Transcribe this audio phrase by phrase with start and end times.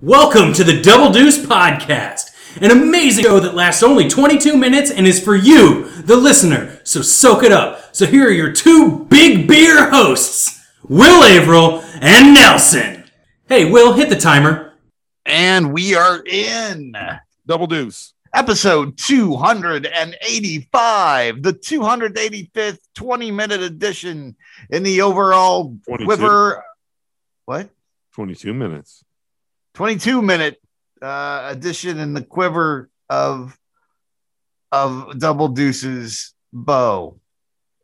[0.00, 2.30] Welcome to the Double Deuce Podcast,
[2.62, 6.80] an amazing show that lasts only 22 minutes and is for you, the listener.
[6.84, 7.96] So soak it up.
[7.96, 13.10] So here are your two big beer hosts, Will Averill and Nelson.
[13.48, 14.74] Hey, Will, hit the timer.
[15.26, 16.94] And we are in
[17.44, 18.14] Double deuce.
[18.32, 24.36] episode 285, the 285th 20 minute edition
[24.70, 26.04] in the overall 22.
[26.04, 26.62] quiver.
[27.46, 27.68] What?
[28.12, 29.02] 22 minutes.
[29.82, 30.60] 22 minute
[31.00, 33.56] uh, edition in the quiver of
[34.72, 37.20] of double deuces bow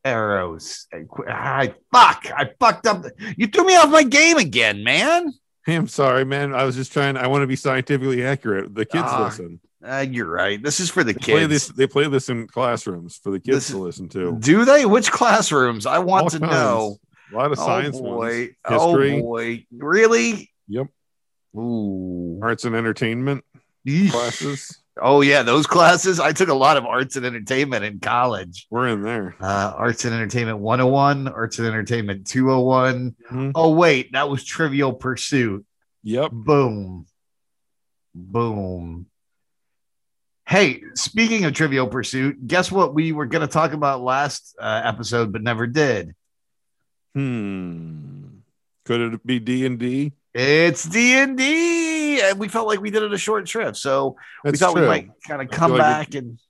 [0.04, 0.88] arrows.
[0.92, 2.27] I fuck.
[2.37, 3.04] I fucked up.
[3.37, 5.32] You threw me off my game again, man.
[5.65, 6.52] Hey, I'm sorry, man.
[6.52, 7.16] I was just trying.
[7.16, 8.74] I want to be scientifically accurate.
[8.74, 9.60] The kids Ah, listen.
[9.87, 10.60] Uh, you're right.
[10.60, 11.48] This is for the They play kids.
[11.48, 11.68] this.
[11.68, 14.37] They play this in classrooms for the kids This to listen to.
[14.40, 14.84] Do they?
[14.84, 15.87] Which classrooms?
[15.87, 16.52] I want All to kinds.
[16.52, 16.96] know.
[17.32, 18.16] A lot of science oh ones.
[18.18, 18.37] boy.
[18.68, 19.18] History.
[19.18, 19.66] Oh boy.
[19.70, 20.51] Really?
[20.66, 20.88] Yep.
[21.56, 22.40] Ooh.
[22.42, 23.44] Arts and entertainment
[23.86, 24.10] Eesh.
[24.10, 24.78] classes.
[25.00, 26.20] Oh yeah, those classes.
[26.20, 28.66] I took a lot of arts and entertainment in college.
[28.70, 29.34] We're in there.
[29.40, 33.16] Uh, arts and entertainment 101, arts and entertainment 201.
[33.30, 33.52] Mhm.
[33.56, 35.64] Oh wait, that was Trivial Pursuit.
[36.04, 36.30] Yep.
[36.32, 37.06] Boom.
[38.14, 39.07] Boom.
[40.46, 44.82] Hey, speaking of Trivial Pursuit, guess what we were going to talk about last uh,
[44.84, 46.14] episode but never did?
[47.14, 48.26] Hmm.
[48.84, 50.12] Could it be D and D?
[50.35, 54.16] It's D and D, and we felt like we did it a short trip, so
[54.43, 56.41] we That's thought we might kind of come feel like back and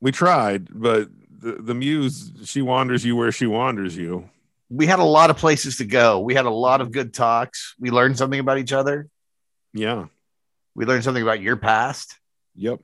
[0.00, 1.08] We tried, but
[1.38, 4.28] the, the muse she wanders you where she wanders you.
[4.68, 6.18] we had a lot of places to go.
[6.20, 7.74] We had a lot of good talks.
[7.78, 9.08] We learned something about each other.
[9.72, 10.06] Yeah.
[10.74, 12.18] We learned something about your past.
[12.56, 12.80] Yep.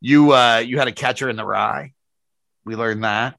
[0.00, 1.92] You uh you had a catcher in the rye.
[2.64, 3.36] We learned that.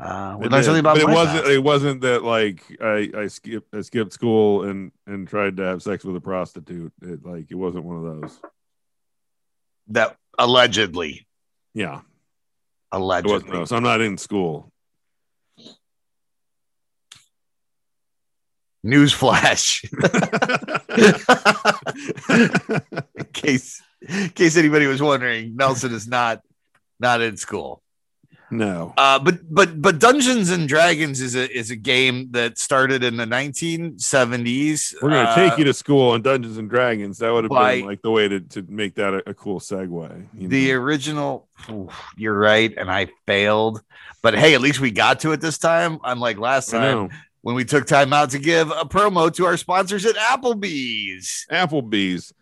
[0.00, 0.64] Uh, It learned did.
[0.64, 4.62] something about but it wasn't it wasn't that like I I skipped I skipped school
[4.64, 6.92] and and tried to have sex with a prostitute.
[7.02, 8.40] It like it wasn't one of those.
[9.88, 11.26] that allegedly,
[11.74, 12.02] Yeah,
[12.92, 13.50] allegedly.
[13.50, 13.72] those.
[13.72, 14.70] I'm not in school.
[18.86, 19.82] Newsflash.
[23.18, 26.42] in case in case anybody was wondering, Nelson is not
[27.00, 27.82] not in school.
[28.50, 28.94] No.
[28.96, 33.16] Uh, but but but Dungeons and Dragons is a is a game that started in
[33.16, 34.94] the 1970s.
[35.02, 37.18] We're gonna Uh, take you to school on Dungeons and Dragons.
[37.18, 40.26] That would have been like the way to, to make that a, a cool segue.
[40.34, 40.78] you the know?
[40.80, 41.48] original.
[41.70, 43.82] oof, you're right, and I failed.
[44.22, 45.98] But hey, at least we got to it this time.
[46.04, 47.10] Unlike last time
[47.42, 51.46] when we took time out to give a promo to our sponsors at Applebee's.
[51.50, 52.32] Applebee's.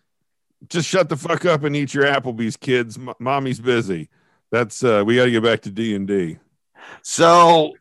[0.69, 2.97] Just shut the fuck up and eat your Applebee's, kids.
[2.97, 4.09] M- mommy's busy.
[4.51, 6.37] That's uh we got to get back to D and D.
[7.01, 7.73] So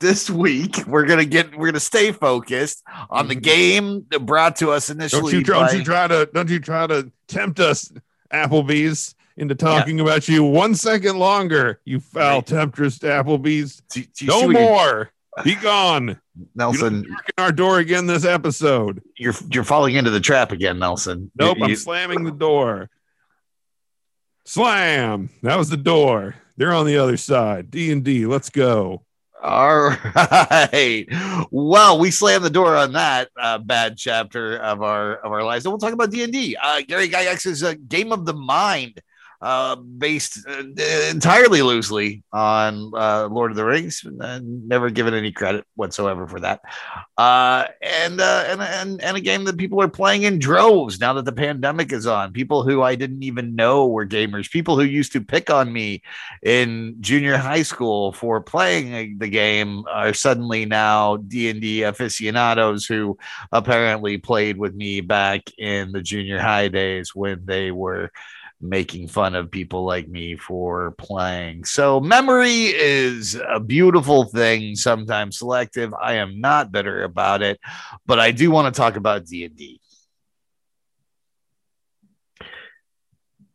[0.00, 3.42] this week we're gonna get we're gonna stay focused on the Mhm.
[3.42, 5.32] game that brought to us Don't initially.
[5.34, 7.90] you don't you try to don't you try to tempt us,
[8.32, 12.46] Applebee's, into talking about you one second longer, you foul Right.
[12.46, 13.82] temptress Applebee's.
[13.90, 15.10] do- do No more.
[15.42, 16.20] Be gone.
[16.54, 17.02] Nelson.
[17.04, 19.02] don't our door again this episode.
[19.16, 21.30] You're you're falling into the trap again, Nelson.
[21.36, 22.90] Nope, You- I'm you- slamming the door.
[24.44, 25.30] Slam.
[25.42, 26.36] That was the door.
[26.56, 27.70] They're on the other side.
[27.70, 28.26] D and D.
[28.26, 29.02] Let's go.
[29.42, 31.06] all right.
[31.50, 35.64] Well, we slammed the door on that uh, bad chapter of our of our lives.
[35.64, 36.56] And we'll talk about D and D.
[36.60, 39.02] Uh, Gary Gygax's uh, Game of the Mind,
[39.44, 40.62] uh, based uh,
[41.10, 46.40] entirely loosely on uh, Lord of the Rings, and never given any credit whatsoever for
[46.40, 46.62] that.
[47.18, 51.12] Uh, and, uh, and and and a game that people are playing in droves now
[51.12, 52.32] that the pandemic is on.
[52.32, 54.50] People who I didn't even know were gamers.
[54.50, 56.02] People who used to pick on me
[56.42, 63.18] in junior high school for playing the game are suddenly now D&D aficionados who
[63.52, 68.10] apparently played with me back in the junior high days when they were
[68.60, 71.64] making fun of people like me for playing.
[71.64, 75.92] So memory is a beautiful thing, sometimes selective.
[75.94, 77.60] I am not bitter about it,
[78.06, 79.80] but I do want to talk about D&D.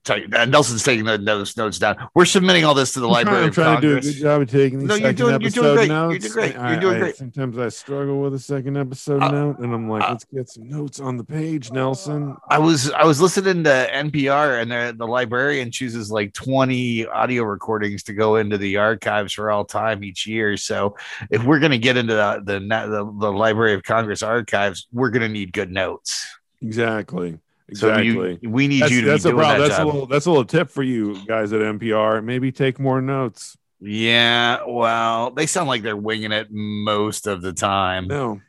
[0.09, 1.95] Sorry, Nelson's taking the notes, notes down.
[2.15, 4.01] We're submitting all this to the I'm trying, Library I'm of trying to do a
[4.01, 5.87] good job of taking these No, you're second doing- you're doing episode great.
[5.87, 6.23] You're notes.
[6.33, 6.55] doing great.
[6.71, 7.15] You're doing I- great.
[7.15, 10.49] Sometimes I struggle with a second episode Uh, note, and I'm like, uh, let's get
[10.49, 12.35] some notes on the page, Nelson.
[12.49, 17.43] I was I was listening to NPR and the the librarian chooses like 20 audio
[17.43, 20.57] recordings to go into the archives for all time each year.
[20.57, 20.95] So
[21.29, 25.29] if we're gonna get into the the, the, the Library of Congress archives, we're gonna
[25.29, 26.25] need good notes.
[26.63, 27.37] Exactly.
[27.73, 28.39] So Exactly.
[28.41, 29.61] you, we need that's you to that's be a doing problem.
[29.61, 32.23] that That's a little that's a little tip for you guys at NPR.
[32.23, 33.57] Maybe take more notes.
[33.79, 38.07] yeah, well, they sound like they're winging it most of the time.
[38.07, 38.41] No.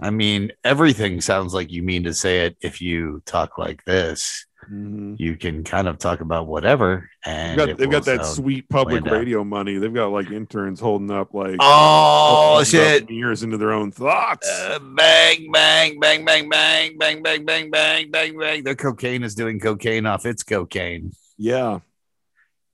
[0.00, 4.46] I mean, everything sounds like you mean to say it if you talk like this.
[4.70, 5.16] Mhm.
[5.18, 7.08] You can kind of talk about whatever.
[7.24, 9.18] And They've got, they've got that sweet public land out.
[9.18, 9.78] radio money.
[9.78, 13.08] They've got like interns holding up like Oh, shit.
[13.10, 14.48] mirrors into their own thoughts.
[14.48, 18.62] Uh, bang, bang, bang, bang, bang, bang, bang, bang, bang, bang, bang.
[18.64, 21.12] Their cocaine is doing cocaine off its cocaine.
[21.36, 21.80] yeah,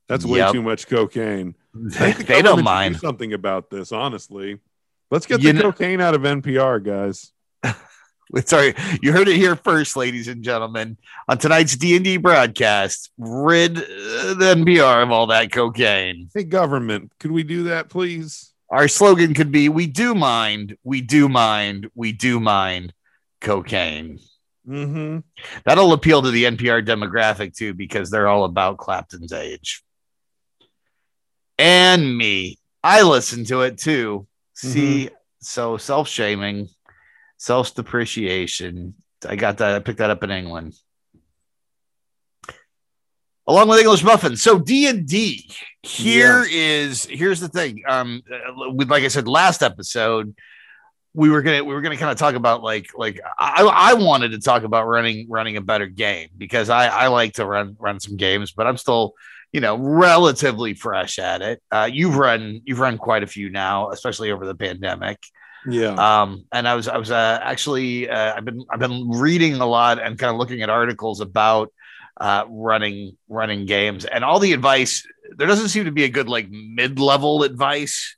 [0.09, 0.53] that's way Yep.
[0.53, 1.55] too much cocaine.
[1.75, 2.97] They, the they don't should do mind.
[2.99, 3.93] something about this.
[3.93, 4.59] Honestly,
[5.11, 7.33] let's get You the know- cocaine out of NPR, guys.
[8.45, 10.97] Sorry, you heard it here first, ladies and gentlemen.
[11.29, 16.29] On tonight's D and D broadcast, rid uh, the NPR of all that cocaine.
[16.35, 18.53] Hey, government, could we do that, please?
[18.71, 22.93] Our slogan could be: "We do mind, we do mind, we do mind
[23.41, 24.19] cocaine."
[24.69, 25.21] Mm-hmm.
[25.65, 29.83] That'll appeal to the NPR demographic too, because they're all about Clapton's age.
[31.59, 32.59] And me.
[32.85, 34.27] I listen to it too.
[34.55, 35.11] See,
[35.41, 36.69] so self shaming,
[37.39, 38.95] self depreciation.
[39.27, 39.75] I got that.
[39.75, 40.75] I picked that up in England.
[43.47, 44.43] Along with English muffins.
[44.43, 45.51] So D and D.
[45.83, 47.83] Here is here's the thing.
[47.89, 48.23] Um,
[48.75, 50.35] with like I said last episode,
[51.15, 54.33] we were gonna we were gonna kind of talk about like like I I wanted
[54.33, 58.01] to talk about running running a better game because I I like to run run
[58.01, 59.15] some games, but I'm still
[59.51, 61.63] you know relatively fresh at it.
[61.73, 65.19] Uh, you've run you've run quite a few now, especially over the pandemic.
[65.67, 65.95] Yeah.
[65.95, 69.67] Um, and I was I was uh, actually uh, I've been I've been reading a
[69.67, 71.73] lot and kind of looking at articles about
[72.21, 75.07] uh, running running games and all the advice.
[75.37, 78.17] There doesn't seem to be a good like mid level advice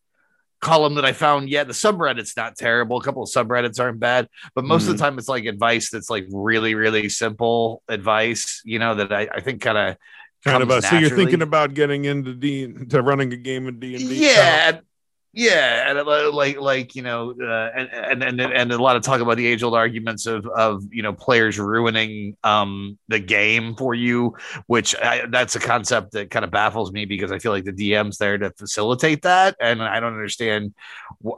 [0.60, 1.66] column that I found yet.
[1.66, 2.98] The subreddit's not terrible.
[2.98, 6.10] A couple of subreddits aren't bad, but most of the time it's like advice that's
[6.10, 8.62] like really really simple advice.
[8.64, 9.96] You know that I, I think kind of
[10.44, 10.70] kind of.
[10.70, 14.08] Uh, so you're thinking about getting into D to running a game in D and
[14.08, 14.26] D.
[14.26, 14.80] yeah
[15.32, 19.02] yeah and uh, like like you know uh, and, and and and a lot of
[19.02, 23.76] talk about the age old arguments of of you know players ruining um the game
[23.76, 24.34] for you
[24.66, 27.72] which I, that's a concept that kind of baffles me because i feel like the
[27.72, 30.74] dm's there to facilitate that and i don't understand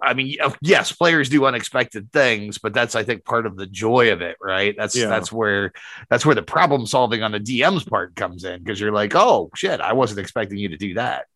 [0.03, 4.11] i mean yes players do unexpected things but that's i think part of the joy
[4.11, 5.09] of it right that's Yeah.
[5.09, 5.73] that's where
[6.09, 9.51] that's where the problem solving on the dm's part comes in because you're like oh
[9.55, 11.27] shit i wasn't expecting you to do that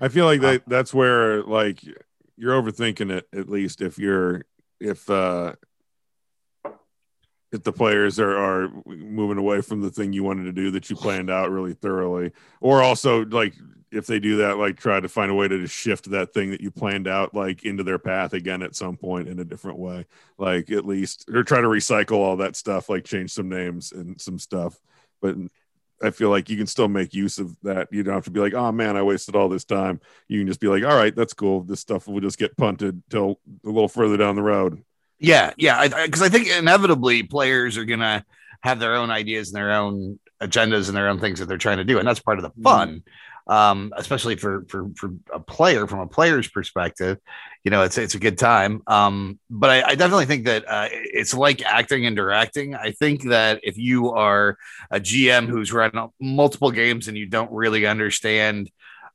[0.00, 1.82] I feel like that that's where like
[2.36, 4.44] you're overthinking it at least if you're
[4.80, 5.54] if uh
[7.50, 10.90] if the players are, are moving away from the thing you wanted to do that
[10.90, 12.32] you planned out really thoroughly.
[12.60, 13.54] Or also like
[13.90, 16.50] if they do that like try to find a way to just shift that thing
[16.50, 19.78] that you planned out like into their path again at some point in a different
[19.78, 20.04] way.
[20.36, 24.20] Like at least or try to recycle all that stuff like change some names and
[24.20, 24.78] some stuff.
[25.22, 25.36] But
[26.02, 27.88] I feel like you can still make use of that.
[27.90, 30.00] You don't have to be like, oh man, I wasted all this time.
[30.28, 31.62] You can just be like, all right, that's cool.
[31.62, 34.82] This stuff will just get punted till a little further down the road.
[35.18, 38.24] Yeah, yeah, because I, think inevitably players are gonna
[38.60, 41.78] have their own ideas and their own agendas and their own things that they're trying
[41.78, 42.62] to do, and that's part of the mm-hmm.
[42.62, 43.02] fun.
[43.48, 47.18] Um, especially for for for a player from a player's perspective,
[47.64, 48.82] you know, it's it's a good time.
[48.86, 52.74] Um, but I, I definitely think that uh, it's like acting and directing.
[52.74, 54.58] I think that if you are
[54.90, 58.70] a GM who's run multiple games and you don't really understand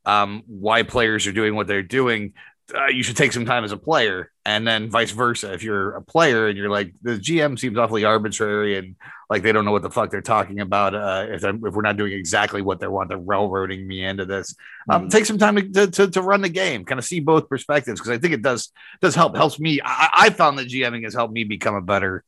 [0.06, 2.34] um, why players are doing what they're doing,
[2.74, 5.52] uh, you should take some time as a player, and then vice versa.
[5.54, 8.96] If you're a player and you're like the GM seems awfully arbitrary and
[9.30, 10.96] like they don't know what the fuck they're talking about.
[10.96, 14.56] Uh, if, if we're not doing exactly what they want, they're railroading me into this.
[14.90, 15.12] Um, Mhm.
[15.12, 18.00] Take some time to, to, to, to run the game, kind of see both perspectives
[18.00, 19.82] because I think it does does help helps me.
[19.84, 22.24] I, I found that GMing has helped me become a better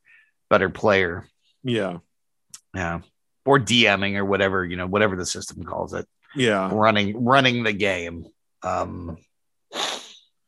[0.50, 1.26] better player.
[1.64, 1.98] Yeah.
[2.74, 3.00] Yeah,
[3.46, 6.68] or DMing or whatever you know whatever the system calls it Yeah.
[6.72, 8.26] running running the game.
[8.62, 9.16] Um,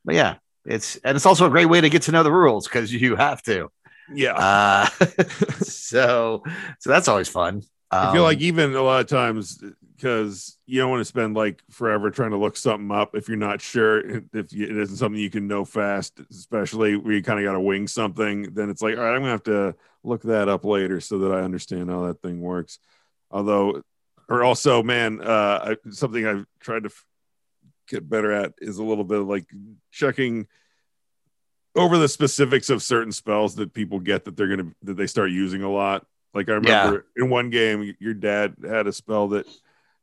[0.09, 0.37] but yeah,
[0.67, 3.17] it's and it's also a great way to get to know the rules because you
[3.17, 3.71] have to.
[4.09, 4.35] Yeah.
[4.35, 4.87] Uh,
[5.61, 6.43] so
[6.79, 7.63] so that's always fun.
[8.01, 9.63] I feel Um, like even a lot of times
[9.97, 13.37] because you don't want to spend like forever trying to look something up if you're
[13.37, 14.01] not sure
[14.33, 17.55] if you, it isn't something you can know fast, especially where you kind of got
[17.55, 18.55] to wing something.
[18.55, 19.75] Then it's like, all right, I'm gonna have to
[20.05, 22.79] look that up later so that I understand how that thing works.
[23.31, 23.83] Although,
[24.29, 26.91] or also, man, uh, I, something I've tried to
[27.89, 29.47] get better at is a little bit of like
[29.91, 30.47] checking
[31.75, 35.31] over the specifics of certain spells that people get that they're gonna that they start
[35.31, 36.07] using a lot.
[36.35, 39.47] Like I remember in one game, your dad had a spell that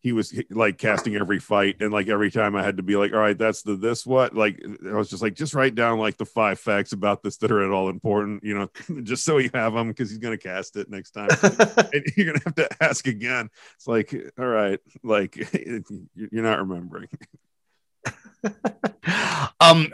[0.05, 3.11] he was like casting every fight, and like every time I had to be like,
[3.11, 4.35] all right, that's the this what.
[4.35, 7.51] Like I was just like, just write down like the five facts about this that
[7.51, 8.69] are at all important, you know,
[9.01, 11.29] just so you have them because he's gonna cast it next time.
[11.41, 13.49] and you're gonna have to ask again.
[13.77, 15.37] It's like, all right, like
[16.13, 17.07] you're not remembering.
[19.59, 19.87] Um,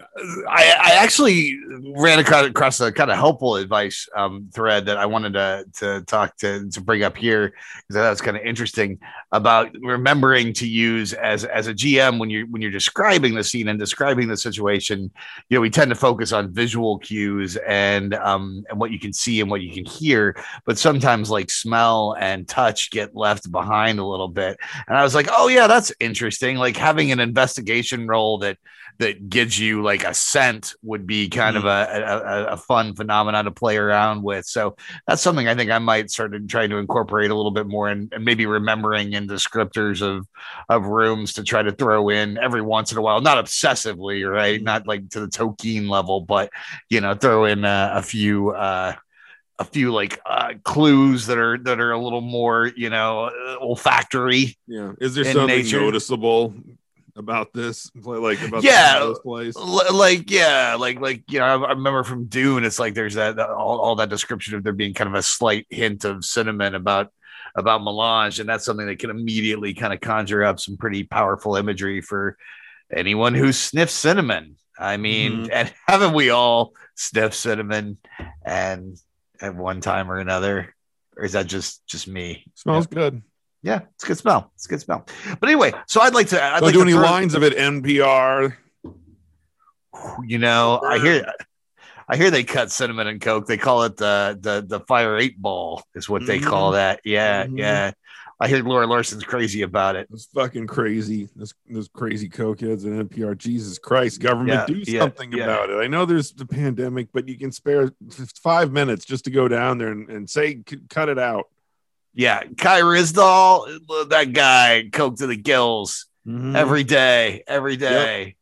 [0.50, 1.58] I, I actually
[1.96, 6.02] ran across, across a kind of helpful advice um, thread that I wanted to to
[6.02, 9.00] talk to to bring up here because that was kind of interesting
[9.34, 13.70] about remembering to use as as a GM when you're when you're describing the scene
[13.70, 15.12] and describing the situation.
[15.50, 19.14] You know, we tend to focus on visual cues and um, and what you can
[19.14, 20.36] see and what you can hear,
[20.66, 24.58] but sometimes like smell and touch get left behind a little bit.
[24.88, 26.58] And I was like, oh yeah, that's interesting.
[26.58, 28.58] Like having an investigation role that
[29.00, 31.68] that gives you like a scent would be kind mm-hmm.
[31.68, 34.46] of a, a, a, fun phenomenon to play around with.
[34.46, 34.76] So
[35.08, 38.12] that's something I think I might start trying to incorporate a little bit more and,
[38.14, 40.28] and maybe remembering in descriptors of
[40.70, 44.58] of rooms to try to throw in every once in a while, not obsessively, right?
[44.58, 44.66] Mm-hmm.
[44.66, 46.52] Not like to the Tolkien level, but
[46.90, 48.94] you know, throw in uh, a few uh
[49.60, 53.30] a few like uh, clues that are that are a little more you know
[53.62, 54.58] olfactory.
[54.68, 55.80] Yeah, is there something nature.
[55.80, 56.56] noticeable
[57.16, 59.56] about this like about yeah this place.
[59.56, 63.16] l- like yeah like like you know I, I, remember from dune it's like there's
[63.16, 66.24] that, that all, all that description of there being kind of a slight hint of
[66.24, 67.12] cinnamon about
[67.56, 71.56] about melange and that's something that can immediately kind of conjure up some pretty powerful
[71.56, 72.38] imagery for
[72.94, 74.56] anyone who sniffs cinnamon.
[74.80, 75.52] I mean mm-hmm.
[75.52, 77.98] and haven't we all sniffed cinnamon
[78.46, 78.98] and
[79.42, 80.74] at one time or another?
[81.18, 82.46] Or is that just just me?
[82.56, 82.96] Smells yeah.
[82.96, 83.24] good
[83.64, 84.52] yeah, it's a good smell.
[84.56, 85.06] It's a good smell.
[85.40, 86.42] But anyway, so I'd like to.
[86.42, 87.56] I'd like do to any throw, lines of it?
[87.56, 88.56] NPR.
[90.26, 91.26] You know, I hear.
[92.08, 93.48] I hear they cut cinnamon and coke.
[93.48, 96.50] They call it the the the fire eight ball is what they mm-hmm.
[96.50, 97.02] call that.
[97.06, 97.58] Yeah, mm-hmm.
[97.58, 97.92] yeah.
[98.42, 100.08] I hear Laura Larson's crazy about it.
[100.12, 101.30] It's fucking crazy.
[101.36, 103.38] Those, those crazy cokeheads and NPR.
[103.38, 105.78] Jesus Christ, government, yeah, do something yeah, about yeah.
[105.78, 105.84] it.
[105.84, 107.92] I know there's the pandemic, but you can spare
[108.42, 111.50] five minutes just to go down there and, and say, cut it out.
[112.14, 116.56] Yeah, Kai Ryssdal, that guy, coke to the gills mm-hmm.
[116.56, 118.26] every day, every day.
[118.26, 118.36] Yep.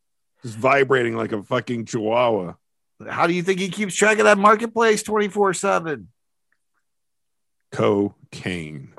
[0.44, 2.54] Just vibrating like a fucking chihuahua.
[3.08, 6.08] How do you think he keeps track of that marketplace 24 7?
[7.72, 8.94] Cocaine.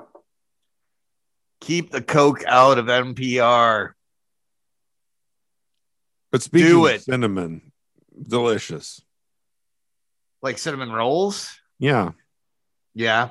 [1.61, 3.93] Keep the coke out of NPR.
[6.31, 6.97] But speaking Do it.
[6.97, 7.73] of cinnamon,
[8.25, 9.03] delicious.
[10.43, 11.59] Like cinnamon rolls?
[11.79, 12.13] Yeah.
[12.95, 13.31] Yeah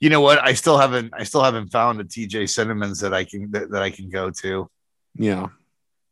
[0.00, 0.38] you know what?
[0.42, 3.82] I still haven't I still haven't found a TJ Cinnamons that I can that, that
[3.82, 4.70] I can go to.
[5.14, 5.48] Yeah.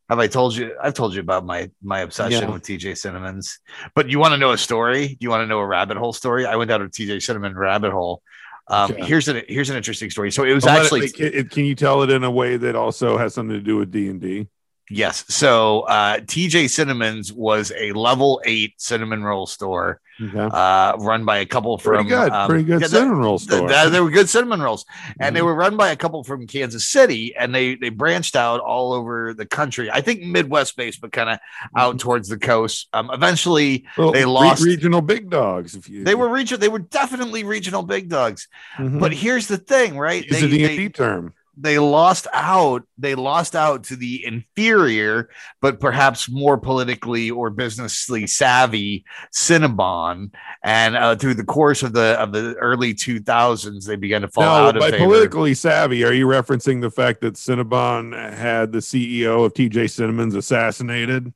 [0.09, 0.75] Have I told you?
[0.81, 2.51] I've told you about my my obsession yeah.
[2.51, 3.59] with TJ Cinnamons.
[3.95, 5.07] But you want to know a story?
[5.07, 6.45] Do you want to know a rabbit hole story?
[6.45, 8.21] I went down a TJ Cinnamon rabbit hole.
[8.67, 9.05] Um, okay.
[9.05, 10.31] Here's an here's an interesting story.
[10.31, 11.07] So it was actually.
[11.17, 13.91] It, can you tell it in a way that also has something to do with
[13.91, 14.47] D and D?
[14.89, 15.25] Yes.
[15.29, 20.49] So uh, TJ Cinnamons was a level eight cinnamon roll store okay.
[20.51, 23.67] uh, run by a couple from pretty good, um, pretty good yeah, cinnamon roll store.
[23.67, 25.35] they were good cinnamon rolls, and mm-hmm.
[25.35, 28.93] they were run by a couple from Kansas City, and they they branched out all
[28.93, 29.89] over the country.
[29.91, 31.77] I think Midwest based, but kind of mm-hmm.
[31.77, 32.87] out towards the coast.
[32.93, 35.75] Um, eventually, well, they lost re- regional big dogs.
[35.75, 38.47] If you, they were regional, they were definitely regional big dogs.
[38.77, 38.99] Mm-hmm.
[38.99, 40.23] But here's the thing, right?
[40.23, 45.29] It's a D&D term they lost out they lost out to the inferior
[45.61, 50.31] but perhaps more politically or businessly savvy cinnabon
[50.63, 54.43] and uh, through the course of the of the early 2000s they began to fall
[54.43, 55.05] now, out of by favor.
[55.05, 60.35] politically savvy are you referencing the fact that cinnabon had the ceo of tj cinnamons
[60.35, 61.33] assassinated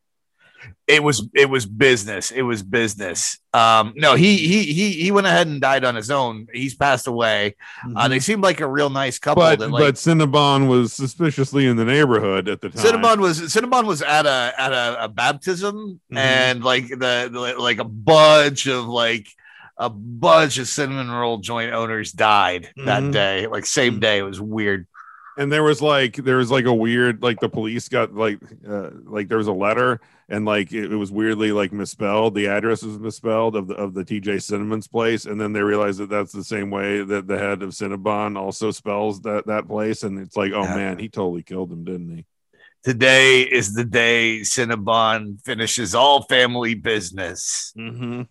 [0.88, 2.32] it was it was business.
[2.32, 3.39] It was business.
[3.54, 6.48] Um, no, he he he he went ahead and died on his own.
[6.51, 7.56] He's passed away.
[7.86, 7.98] Mm-hmm.
[7.98, 8.22] Uh, they mm-hmm.
[8.22, 9.44] seemed like a real nice couple.
[9.44, 12.84] But that, like, but Cinnabon was suspiciously in the neighborhood at the time.
[12.84, 16.18] Cinnabon was Cinnabon was at a at a, a baptism mm-hmm.
[16.18, 19.28] and like the, the like a bunch of like
[19.78, 22.86] a bunch of cinnamon roll joint owners died mm-hmm.
[22.86, 23.48] that day.
[23.48, 24.00] Like same mm-hmm.
[24.01, 24.18] day.
[24.18, 24.88] It was weird
[25.39, 28.89] and there was like there was like a weird like the police got like uh,
[29.05, 32.36] like there was a letter and like it, it, was weirdly like misspelled.
[32.36, 36.00] The address was misspelled of the of the tj cinnamon's place and then they realized
[36.00, 40.03] that that's the same way that the head of cinnabon also spells that that place
[40.03, 40.75] and it's like oh yeah.
[40.75, 42.25] man he totally killed him didn't he?
[42.84, 47.74] Today is the day cinnabon finishes all family business.
[47.77, 48.24] Mm-hmm.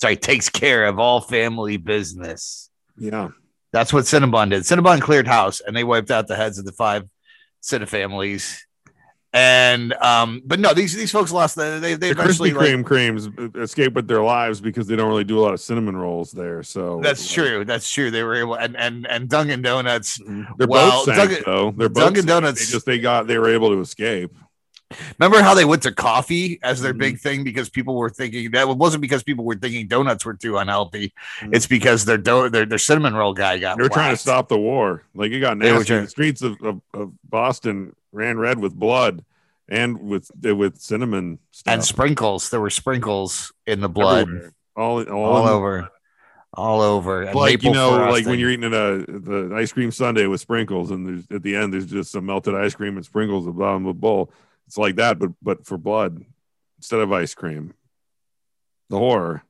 [0.00, 2.70] sorry takes care of all family business.
[2.98, 3.28] Yeah
[3.72, 4.62] that's what Cinnabon did.
[4.62, 7.08] Cinnabon cleared house and they wiped out the heads of the five
[7.60, 8.66] Cinna families.
[9.32, 11.54] And um, but no, these these folks lost.
[11.54, 15.08] The, they, they the Krispy Kreme like, creams escape with their lives because they don't
[15.08, 16.64] really do a lot of cinnamon rolls there.
[16.64, 17.64] So that's true.
[17.64, 18.10] That's true.
[18.10, 20.20] They were able and and and Dunkin' Donuts.
[20.58, 21.70] They're well, both sank, Dunkin', though.
[21.70, 22.66] They're both Dunkin' Donuts.
[22.66, 24.34] They just they got they were able to escape.
[25.18, 26.98] Remember how they went to coffee as their mm-hmm.
[26.98, 30.56] big thing because people were thinking that wasn't because people were thinking donuts were too
[30.56, 31.12] unhealthy.
[31.40, 31.54] Mm-hmm.
[31.54, 33.76] It's because their do- their their cinnamon roll guy got.
[33.76, 35.04] They were trying to stop the war.
[35.14, 36.00] Like it got nasty.
[36.00, 39.24] The streets of, of, of, Boston ran red with blood,
[39.68, 41.72] and with with cinnamon stuff.
[41.72, 42.50] and sprinkles.
[42.50, 44.52] There were sprinkles in the blood everywhere.
[44.76, 45.88] all all, all the- over,
[46.52, 47.22] all over.
[47.22, 50.90] And Like you know, like when you're eating a the ice cream sundae with sprinkles,
[50.90, 53.58] and there's at the end there's just some melted ice cream and sprinkles at the
[53.60, 54.32] bottom of the bowl.
[54.70, 56.24] It's like that, but but for blood
[56.78, 57.74] instead of ice cream.
[58.88, 59.42] The horror.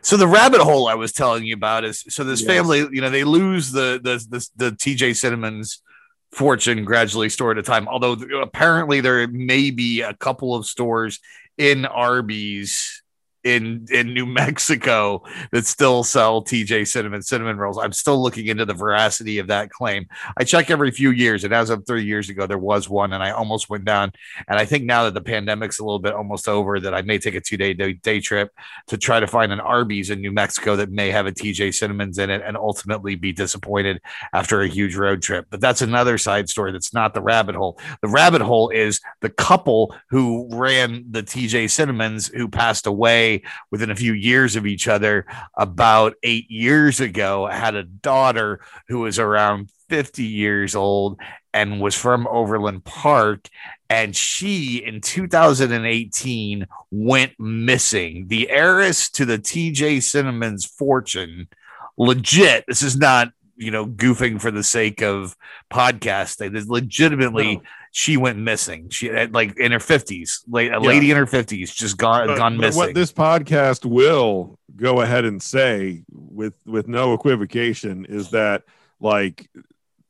[0.00, 2.46] So the rabbit hole I was telling you about is so this Yes.
[2.46, 5.82] family, you know, they lose the the the, the TJ Cinnamon's
[6.30, 7.88] fortune gradually store at a time.
[7.88, 11.18] Although apparently there may be a couple of stores
[11.56, 13.02] in Arby's
[13.44, 17.78] in in New Mexico that still sell TJ cinnamon cinnamon rolls.
[17.78, 20.06] I'm still looking into the veracity of that claim.
[20.36, 23.22] I check every few years, and as of three years ago, there was one, and
[23.22, 24.12] I almost went down.
[24.48, 27.18] And I think now that the pandemic's a little bit almost over, that I may
[27.18, 28.50] take a two day day, trip
[28.88, 32.18] to try to find an Arby's in New Mexico that may have a TJ Cinnamons
[32.18, 34.00] in it and ultimately be disappointed
[34.32, 35.46] after a huge road trip.
[35.50, 37.78] But that's another side story that's not the rabbit hole.
[38.02, 43.27] The rabbit hole is the couple who ran the TJ Cinnamons who passed away
[43.70, 49.00] within a few years of each other about eight years ago, had a daughter who
[49.00, 51.18] was around 50 years old
[51.54, 53.48] and was from Overland Park
[53.90, 58.26] and she in 2018 went missing.
[58.28, 61.48] The heiress to the TJ Cinnamon's fortune,
[61.96, 62.64] legit.
[62.68, 65.36] This is not you know goofing for the sake of
[65.72, 66.66] podcasting.
[66.68, 67.62] Legitimately, No.
[67.92, 68.88] she went missing.
[68.90, 70.78] She had, like in her 50s, like a Yeah.
[70.78, 72.78] lady in her 50s, just gone But- gone but missing.
[72.78, 78.62] What this podcast will go ahead and say with with no equivocation is that
[79.00, 79.48] like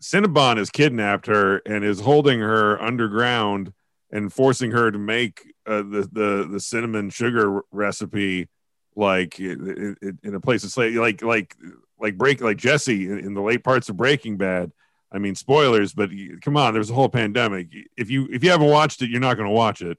[0.02, 3.72] Cinnabon has kidnapped her and is holding her underground
[4.12, 8.48] and forcing her to make uh, the the the cinnamon sugar recipe
[8.96, 11.56] like in, in- in a place of slave like like
[12.00, 14.72] like break like Jesse in, in the late parts of Breaking Bad.
[15.10, 16.10] I mean spoilers, but
[16.42, 17.68] come on, there's a whole pandemic.
[17.96, 19.96] If you if you haven't watched it, you're not going to watch it.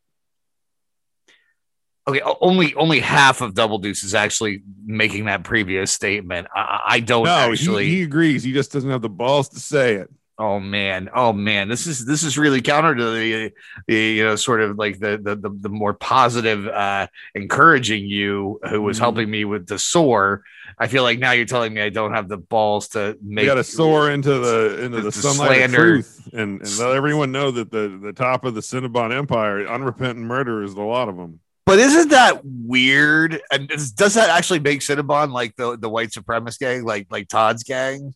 [2.07, 6.47] okay, only only half of Double Deuce is actually making that previous statement.
[6.55, 7.85] I, I don't No, actually.
[7.85, 8.43] he, he agrees.
[8.43, 10.09] He just doesn't have the balls to say it.
[10.39, 13.51] Oh man, oh man, this is this is really counter to the,
[13.87, 18.61] the you know sort of like the the the, the more positive, uh, encouraging you
[18.69, 19.01] who was Mhm.
[19.01, 20.43] helping me with the sore.
[20.77, 23.43] I feel like now you're telling me I don't have the balls to make.
[23.43, 26.95] You got to soar into the into the, the sunlight of truth, and, and let
[26.95, 31.09] everyone know that the the top of the Cinnabon Empire, unrepentant murder, is a lot
[31.09, 31.41] of them.
[31.65, 33.41] But isn't that weird?
[33.51, 37.63] And does that actually make Cinnabon like the the white supremacist gang, like like Todd's
[37.63, 38.13] gang?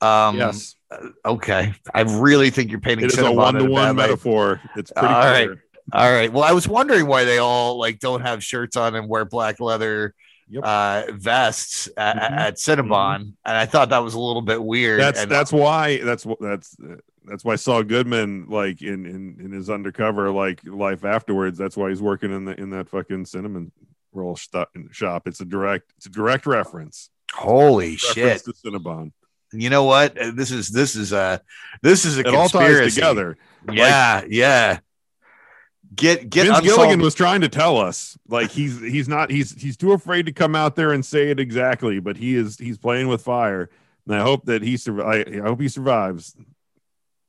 [0.00, 0.74] Um, yes,
[1.24, 3.96] Okay, I really think you're painting it is a Cinnabon one in to a one
[3.96, 4.60] metaphor.
[4.76, 5.46] It's pretty All right.
[5.48, 5.64] clear.
[5.92, 6.32] All right.
[6.32, 9.60] Well, I was wondering why they all like don't have shirts on and wear black
[9.60, 10.14] leather
[10.50, 10.62] Yep.
[10.64, 12.38] uh, vests at, Mhm.
[12.38, 14.98] at Cinnabon, and I thought that was a little bit weird.
[15.00, 16.74] That's and, that's why that's what that's
[17.26, 21.58] that's why Saul Goodman like in in in his undercover like life afterwards.
[21.58, 23.72] That's why he's working in the in that fucking cinnamon
[24.14, 25.28] roll stu- shop.
[25.28, 27.10] It's a direct it's a direct reference.
[27.34, 28.42] holy shit.
[28.44, 29.12] To Cinnabon.
[29.52, 30.16] You know what?
[30.18, 31.40] Uh, This is this is a
[31.82, 32.80] this is a It all conspiracy.
[32.84, 33.36] ties together.
[33.72, 34.78] Yeah, yeah.
[35.94, 39.52] Get get Vince unsolved- Gilligan was trying to tell us, like he's he's not he's
[39.60, 42.76] he's too afraid to come out there and say it exactly, but he is he's
[42.76, 43.70] playing with fire,
[44.06, 45.30] and I hope that he survives.
[45.34, 46.36] I hope he survives.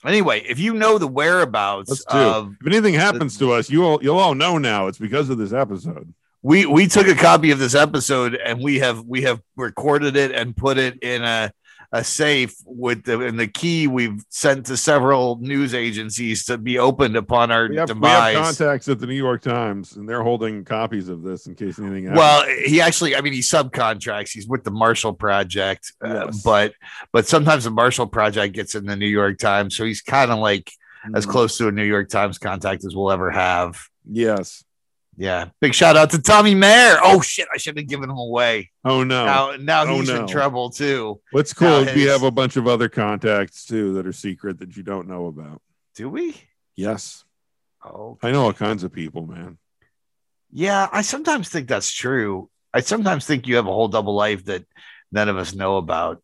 [0.05, 0.41] anyway.
[0.47, 4.36] If you know the whereabouts of If anything happens to us, you all you'll all
[4.36, 4.88] know now.
[4.88, 6.13] It's because of this episode.
[6.41, 10.32] we we took a copy of this episode and we have we have recorded it
[10.34, 11.51] and put it in a
[11.91, 16.78] a safe with the and the key we've sent to several news agencies to be
[16.78, 20.21] opened upon our We have, we have contacts at the New York Times, and they're
[20.21, 22.19] holding copies of this in case anything happens.
[22.19, 24.32] well, he actually, I mean, he subcontracts.
[24.32, 26.73] He's with the Marshall Project, uh, but
[27.12, 30.38] but sometimes the Marshall Project gets in the New York Times, so he's kind of
[30.39, 30.71] like
[31.15, 33.80] as Mm, close to a New York Times contact as we'll ever have.
[34.06, 34.63] yes.
[35.21, 36.97] Yeah, big shout out to Tommy Mayer.
[37.03, 38.71] Oh shit, I should have given him away.
[38.86, 39.25] Oh no.
[39.25, 40.21] Now, now Oh, he's no.
[40.21, 41.19] in trouble too.
[41.32, 44.60] What's cool now is we have a bunch of other contacts too that are secret
[44.60, 45.62] that you don't know about.
[45.95, 46.36] Do we?
[46.77, 47.25] Yes,
[47.84, 49.58] Oh, I know all kinds of people, man.
[50.51, 50.88] yeah.
[50.91, 52.49] I sometimes think that's true.
[52.73, 54.63] I sometimes think you have a whole double life that
[55.12, 56.21] none of us know about.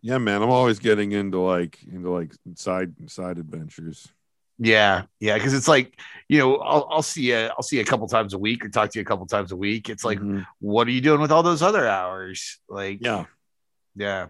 [0.00, 0.40] Yeah, man.
[0.42, 4.08] I'm always getting into like into like side side adventures.
[4.58, 7.86] Yeah, yeah, because it's like you know, I'll I'll see you, I'll see you a
[7.86, 9.88] couple times a week or talk to you a couple times a week.
[9.88, 10.46] It's like, Mhm.
[10.58, 12.58] what are you doing with all those other hours?
[12.68, 13.24] Like, yeah.
[13.94, 14.26] yeah,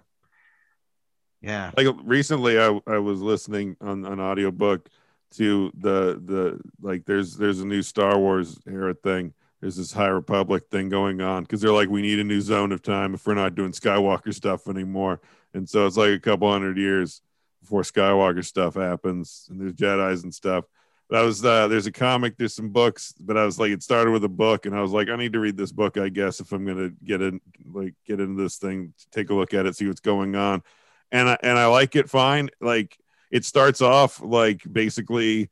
[1.40, 1.70] yeah.
[1.76, 4.88] Like recently I I was listening on an audiobook
[5.32, 9.34] to the the like there's there's a new Star Wars era thing.
[9.60, 12.70] There's this High Republic thing going on because they're like, we need a new zone
[12.70, 15.20] of time if we're not doing Skywalker stuff anymore.
[15.52, 17.22] And so it's like a couple hundred years
[17.61, 20.64] before Skywalker stuff happens and there's Jedi's and stuff.
[21.09, 23.83] But I was uh, there's a comic, there's some books, but I was like, it
[23.83, 26.11] started with a book, and I was like, I need to read this book, I
[26.11, 29.64] guess, if I'm gonna get in, like, get into this thing, take a look at
[29.64, 30.62] it, see what's going on,
[31.11, 32.51] and I and I like it fine.
[32.61, 32.99] Like,
[33.31, 35.49] it starts off like basically,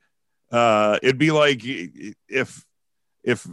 [0.53, 2.65] uh, it'd be like if
[3.25, 3.47] if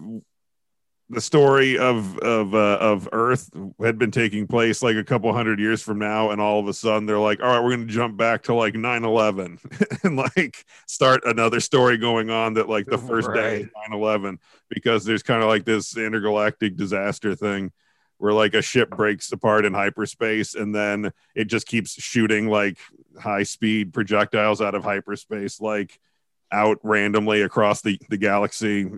[1.09, 3.49] the story of of uh, of Earth
[3.81, 6.73] had been taking place like a couple hundred years from now, and all of a
[6.73, 10.65] sudden they're like, "All right, we're going to jump back to like 9/11 and like
[10.87, 13.91] start another story going on that like the first day Right.
[13.91, 14.37] 9/11
[14.69, 17.71] because there's kind of like this intergalactic disaster thing
[18.17, 22.77] where like a ship breaks apart in hyperspace and then it just keeps shooting like
[23.19, 25.99] high speed projectiles out of hyperspace like
[26.51, 28.89] out randomly across the the galaxy.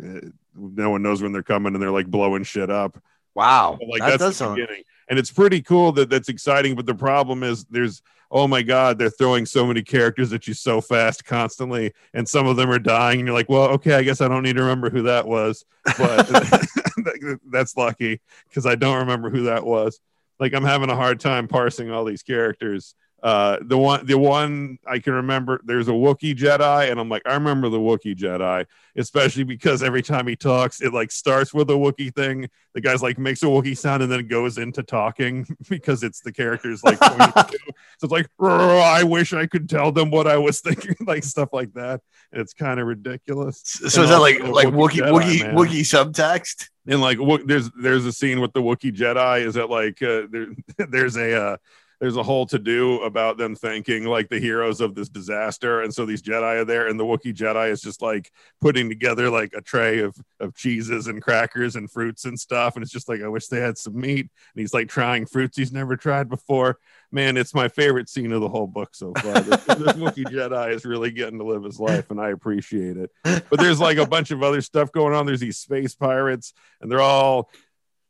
[0.55, 3.01] No one knows when they're coming, and they're like blowing shit up.
[3.33, 3.77] Wow.
[3.87, 4.55] Like that that's the sound.
[4.55, 6.75] beginning, and it's pretty cool that that's exciting.
[6.75, 10.53] But the problem is, there's oh my god, they're throwing so many characters at you
[10.53, 14.03] so fast, constantly, and some of them are dying, and you're like, well, okay, I
[14.03, 15.65] guess I don't need to remember who that was,
[15.97, 16.27] but
[17.51, 19.99] that's lucky because I don't remember who that was.
[20.39, 22.95] Like I'm having a hard time parsing all these characters.
[23.23, 27.23] Uh, the one, the one I can remember, there's a Wookiee Jedi, and I'm like,
[27.25, 31.69] I remember the Wookiee Jedi, especially because every time he talks, it like starts with
[31.71, 32.47] a Wookiee thing.
[32.73, 36.31] The guy's like makes a Wookiee sound and then goes into talking because it's the
[36.31, 36.99] characters like.
[37.97, 41.53] So it's like, I wish I could tell them what I was thinking, like stuff
[41.53, 42.01] like that.
[42.33, 43.61] It's kind of ridiculous.
[43.63, 45.55] So And is that like like Wookiee Wookie Jedi, Wookiee man.
[45.55, 46.69] Wookiee subtext?
[46.87, 49.45] and like there's there's a scene with the Wookiee Jedi.
[49.45, 50.47] Is that like uh, there,
[50.89, 51.57] there's a uh,
[51.99, 55.93] there's a whole to do about them thanking like the heroes of this disaster, and
[55.93, 58.31] so these Jedi are there, and the Wookiee Jedi is just like
[58.61, 62.83] putting together like a tray of of cheeses and crackers and fruits and stuff, and
[62.83, 65.71] it's just like I wish they had some meat, and he's like trying fruits he's
[65.71, 66.77] never tried before.
[67.11, 69.39] Man, it's my favorite scene of the whole book so far.
[69.41, 73.11] This, this Wookiee Jedi is really getting to live his life, and I appreciate it
[73.49, 75.25] but there's like a bunch of other stuff going on.
[75.25, 77.49] There's these space pirates, and they're all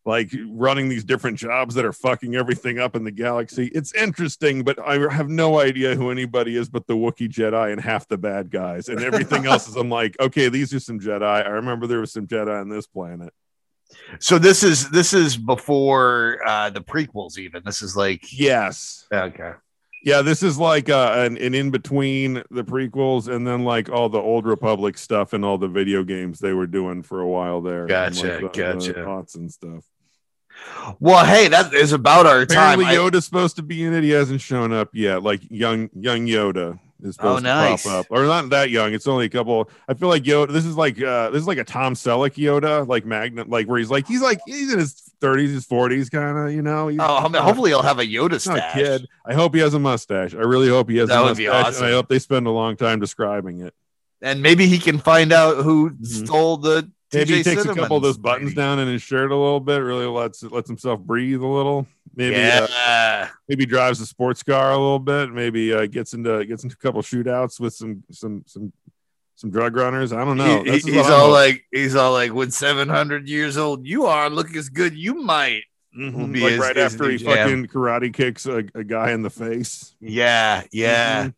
[0.06, 3.72] like running these different jobs that are fucking everything up in the galaxy.
[3.74, 7.82] It's interesting, but I have no idea who anybody is but the Wookiee Jedi and
[7.82, 8.88] half the bad guys.
[8.88, 11.24] And everything else is I'm like, okay, these are some Jedi.
[11.24, 13.34] I remember there was some Jedi on this planet.
[14.20, 17.64] So this is this is before uh the prequels even.
[17.66, 19.08] This is like Yes.
[19.12, 19.54] okay.
[20.04, 24.08] Yeah, this is like uh, an, an in between the prequels and then like all
[24.08, 27.60] the old Republic stuff and all the video games they were doing for a while
[27.62, 27.88] there.
[27.88, 28.94] Gotcha, like, the- the gotcha.
[28.94, 29.84] thoughts and stuff.
[31.00, 32.80] Well, hey, that is about our time.
[32.80, 34.04] Apparently, I- Yoda's supposed to be in it.
[34.04, 35.24] He hasn't shown up yet.
[35.24, 37.84] Like young, young Yoda is Oh, supposed nice.
[37.84, 38.94] to pop up, or not that young.
[38.94, 39.70] It's only a couple.
[39.88, 40.52] I feel like Yoda.
[40.54, 43.80] This is like uh this is like a Tom Selleck Yoda, like Magnum, like where
[43.80, 46.54] he's like he's like he's in his thirties, his forties, kind of.
[46.54, 46.88] You know.
[46.88, 48.74] He's oh, I mean, hopefully he'll have a Yoda he's not a stash.
[48.76, 49.08] kid.
[49.26, 50.34] I hope he has a mustache.
[50.36, 51.66] I really hope he has That a would be mustache.
[51.68, 51.84] awesome.
[51.86, 53.74] And I hope they spend a long time describing it.
[54.22, 56.06] And maybe he can find out who Mhm.
[56.06, 58.56] stole the Maybe TJ he takes a couple of those buttons lady.
[58.56, 59.78] down in his shirt a little bit.
[59.78, 61.88] Really lets lets himself breathe a little.
[62.16, 65.32] Maybe uh, maybe drives a sports car a little bit.
[65.32, 68.74] Maybe uh, gets into gets into a couple shootouts with some some some
[69.36, 70.14] some drug runners.
[70.14, 70.64] I don't know.
[70.64, 74.70] He- he's all like he's all like when 700 years old you are look as
[74.70, 75.64] good you might
[75.98, 76.32] Mhm.
[76.34, 77.28] be like his- right his after he jam.
[77.28, 79.96] fucking karate kicks a, a guy in the face.
[80.02, 81.34] yeah yeah Mhm.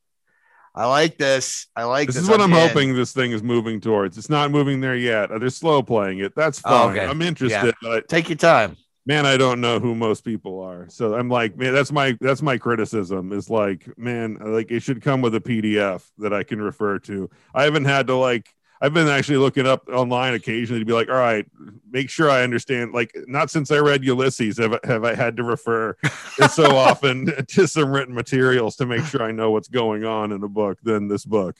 [0.77, 2.67] I like this i like This this, is what I'm in.
[2.67, 4.17] hoping this thing is moving towards.
[4.17, 5.29] It's not moving there yet.
[5.39, 6.33] They're slow playing it.
[6.35, 7.05] That's Oh, okay.
[7.05, 10.87] I'm interested, but take your time man, I don't know who most people are.
[10.89, 13.31] So I'm like, man, that's my that's my criticism.
[13.31, 17.29] Is like, man, like it should come with a PDF that I can refer to.
[17.55, 18.53] I haven't had to like.
[18.81, 21.45] I've been actually looking up online occasionally to be like, all right,
[21.89, 22.93] make sure I understand.
[22.93, 25.95] Like, not since I read Ulysses have I, have I had to refer
[26.51, 30.41] so often to some written materials to make sure I know what's going on in
[30.41, 31.55] the book than this book.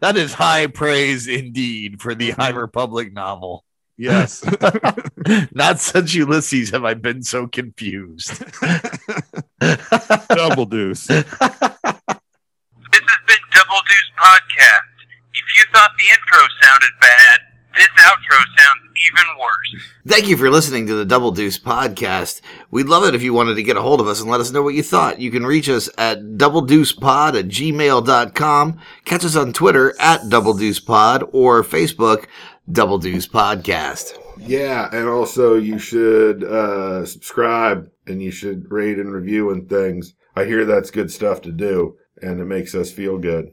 [0.00, 3.64] that is high praise indeed for the high republic novel
[3.98, 4.42] Yes.
[5.52, 8.42] not since ulysses have i been so confused
[10.28, 11.06] Double deuce.
[11.06, 14.91] This has been Double Deuce Podcast.
[15.52, 17.40] If you thought the intro sounded bad,
[17.76, 19.82] this outro sounds even worse.
[20.06, 22.40] Thank you for listening to the Double Deuce podcast.
[22.70, 24.50] We'd love it if you wanted to get a hold of us and let us
[24.50, 25.20] know what you thought.
[25.20, 28.80] You can reach us at doubledeucepod at gmail.com.
[29.04, 32.26] Catch us on Twitter at Double Deuce Pod or Facebook
[32.70, 34.18] Double Deuce Podcast.
[34.38, 40.14] Yeah, and also you should uh, subscribe and you should rate and review and things.
[40.34, 43.52] I hear that's good stuff to do, and it makes us feel good.